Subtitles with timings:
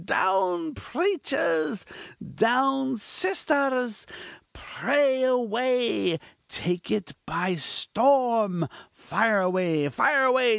[0.03, 1.85] down preachers!
[2.33, 4.07] down sisters!
[4.51, 6.19] pray away!
[6.49, 8.67] take it by storm!
[8.91, 9.87] fire away!
[9.89, 10.49] fire away!